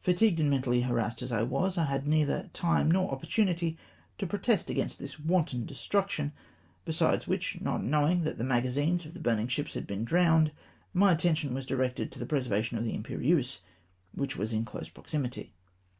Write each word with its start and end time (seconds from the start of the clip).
Fatigued, 0.00 0.40
and 0.40 0.50
mentally 0.50 0.80
harassed 0.80 1.22
as 1.22 1.30
I 1.30 1.44
was, 1.44 1.78
I 1.78 1.84
had 1.84 2.04
neither 2.04 2.50
time 2.52 2.90
nor 2.90 3.12
opportunity 3.12 3.78
to 4.18 4.26
protest 4.26 4.68
against 4.70 4.98
this 4.98 5.20
wanton 5.20 5.66
destruction; 5.66 6.32
besides 6.84 7.26
wliich, 7.26 7.60
not 7.60 7.84
knowing 7.84 8.24
that 8.24 8.38
the 8.38 8.42
magazines 8.42 9.06
of 9.06 9.14
the 9.14 9.20
burning 9.20 9.46
ships 9.46 9.74
had 9.74 9.86
been 9.86 10.02
drowned, 10.04 10.50
my 10.92 11.12
attention 11.12 11.54
was 11.54 11.64
dkected 11.64 12.10
to 12.10 12.18
the 12.18 12.26
preservation 12.26 12.76
of 12.76 12.82
the 12.82 12.98
Imperieuse^ 12.98 13.60
which 14.16 14.36
was 14.36 14.52
in 14.52 14.64
close 14.64 14.88
proximity. 14.88 15.52